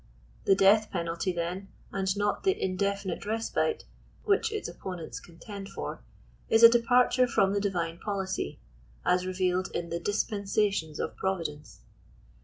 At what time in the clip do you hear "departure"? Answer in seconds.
6.69-7.27